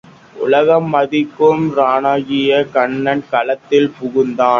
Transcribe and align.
உலகம் 0.35 0.87
மதிக்கும் 0.89 1.61
வீரனாகிய 1.69 2.63
கன்னன் 2.71 3.23
களத்தில் 3.29 3.91
புகுந்தான். 3.99 4.49